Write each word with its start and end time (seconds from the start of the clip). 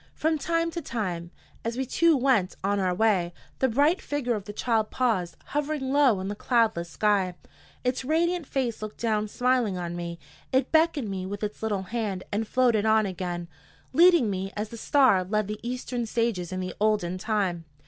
From 0.15 0.39
time 0.39 0.71
to 0.71 0.81
time, 0.81 1.29
as 1.63 1.77
we 1.77 1.85
two 1.85 2.17
went 2.17 2.55
on 2.63 2.79
our 2.79 2.91
way, 2.91 3.33
the 3.59 3.67
bright 3.69 4.01
figure 4.01 4.33
of 4.33 4.45
the 4.45 4.51
child 4.51 4.89
paused, 4.89 5.37
hovering 5.53 5.93
low 5.93 6.19
in 6.19 6.27
the 6.27 6.33
cloudless 6.33 6.89
sky. 6.89 7.35
Its 7.83 8.03
radiant 8.03 8.47
face 8.47 8.81
looked 8.81 8.97
down 8.99 9.27
smiling 9.27 9.77
on 9.77 9.95
me; 9.95 10.17
it 10.51 10.71
beckoned 10.71 11.29
with 11.29 11.43
its 11.43 11.61
little 11.61 11.83
hand, 11.83 12.23
and 12.31 12.47
floated 12.47 12.83
on 12.83 13.05
again, 13.05 13.47
leading 13.93 14.27
me 14.31 14.51
as 14.57 14.69
the 14.69 14.75
Star 14.77 15.23
led 15.23 15.47
the 15.47 15.59
Eastern 15.61 16.07
sages 16.07 16.51
in 16.51 16.61
the 16.61 16.73
olden 16.79 17.19
time. 17.19 17.65